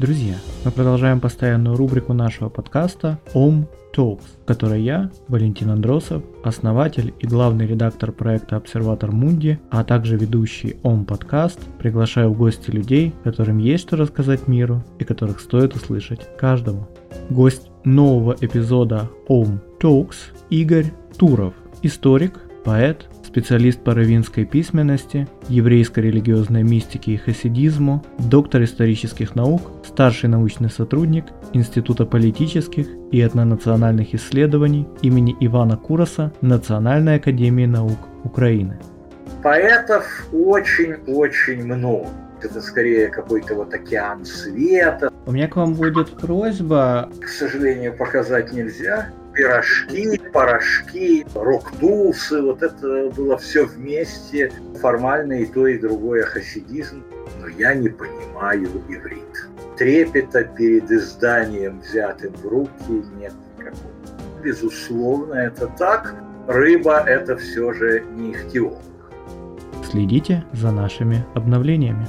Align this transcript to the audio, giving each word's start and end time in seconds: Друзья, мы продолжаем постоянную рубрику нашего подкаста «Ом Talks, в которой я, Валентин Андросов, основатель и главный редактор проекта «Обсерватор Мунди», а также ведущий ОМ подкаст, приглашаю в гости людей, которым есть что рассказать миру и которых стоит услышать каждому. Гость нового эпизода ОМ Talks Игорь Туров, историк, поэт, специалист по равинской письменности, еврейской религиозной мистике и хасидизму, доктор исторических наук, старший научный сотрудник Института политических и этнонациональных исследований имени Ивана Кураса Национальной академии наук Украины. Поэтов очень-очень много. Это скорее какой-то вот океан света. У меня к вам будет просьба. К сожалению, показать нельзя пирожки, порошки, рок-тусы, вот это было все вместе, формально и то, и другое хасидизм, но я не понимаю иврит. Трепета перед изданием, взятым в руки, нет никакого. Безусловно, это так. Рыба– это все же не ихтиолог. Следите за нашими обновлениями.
Друзья, 0.00 0.34
мы 0.64 0.72
продолжаем 0.72 1.20
постоянную 1.20 1.76
рубрику 1.76 2.14
нашего 2.14 2.48
подкаста 2.48 3.20
«Ом 3.32 3.68
Talks, 3.94 4.24
в 4.42 4.44
которой 4.44 4.82
я, 4.82 5.12
Валентин 5.28 5.70
Андросов, 5.70 6.24
основатель 6.42 7.14
и 7.20 7.28
главный 7.28 7.64
редактор 7.64 8.10
проекта 8.10 8.56
«Обсерватор 8.56 9.12
Мунди», 9.12 9.60
а 9.70 9.84
также 9.84 10.16
ведущий 10.16 10.78
ОМ 10.82 11.04
подкаст, 11.04 11.60
приглашаю 11.78 12.30
в 12.30 12.36
гости 12.36 12.72
людей, 12.72 13.14
которым 13.22 13.58
есть 13.58 13.84
что 13.86 13.96
рассказать 13.96 14.48
миру 14.48 14.82
и 14.98 15.04
которых 15.04 15.38
стоит 15.38 15.76
услышать 15.76 16.26
каждому. 16.36 16.88
Гость 17.30 17.70
нового 17.84 18.36
эпизода 18.40 19.08
ОМ 19.28 19.60
Talks 19.80 20.16
Игорь 20.50 20.92
Туров, 21.16 21.54
историк, 21.82 22.40
поэт, 22.64 23.06
специалист 23.22 23.78
по 23.80 23.94
равинской 23.94 24.44
письменности, 24.44 25.28
еврейской 25.48 26.00
религиозной 26.00 26.62
мистике 26.62 27.12
и 27.12 27.16
хасидизму, 27.16 28.04
доктор 28.18 28.64
исторических 28.64 29.34
наук, 29.34 29.62
старший 29.86 30.28
научный 30.28 30.70
сотрудник 30.70 31.26
Института 31.52 32.06
политических 32.06 32.86
и 33.12 33.20
этнонациональных 33.20 34.14
исследований 34.14 34.88
имени 35.02 35.36
Ивана 35.40 35.76
Кураса 35.76 36.32
Национальной 36.40 37.16
академии 37.16 37.66
наук 37.66 37.98
Украины. 38.24 38.78
Поэтов 39.42 40.26
очень-очень 40.32 41.64
много. 41.64 42.08
Это 42.42 42.60
скорее 42.60 43.08
какой-то 43.08 43.54
вот 43.54 43.72
океан 43.72 44.24
света. 44.24 45.10
У 45.26 45.32
меня 45.32 45.48
к 45.48 45.56
вам 45.56 45.74
будет 45.74 46.10
просьба. 46.10 47.10
К 47.20 47.28
сожалению, 47.28 47.96
показать 47.96 48.52
нельзя 48.52 49.08
пирожки, 49.34 50.20
порошки, 50.32 51.26
рок-тусы, 51.34 52.40
вот 52.40 52.62
это 52.62 53.10
было 53.10 53.36
все 53.36 53.66
вместе, 53.66 54.52
формально 54.80 55.34
и 55.34 55.46
то, 55.46 55.66
и 55.66 55.78
другое 55.78 56.22
хасидизм, 56.22 57.02
но 57.40 57.48
я 57.48 57.74
не 57.74 57.88
понимаю 57.88 58.68
иврит. 58.88 59.48
Трепета 59.76 60.44
перед 60.44 60.90
изданием, 60.90 61.80
взятым 61.80 62.32
в 62.34 62.46
руки, 62.46 63.04
нет 63.18 63.32
никакого. 63.58 63.92
Безусловно, 64.42 65.34
это 65.34 65.66
так. 65.78 66.14
Рыба– 66.46 66.98
это 67.06 67.36
все 67.36 67.72
же 67.72 68.04
не 68.16 68.32
ихтиолог. 68.32 68.78
Следите 69.90 70.44
за 70.52 70.70
нашими 70.70 71.24
обновлениями. 71.34 72.06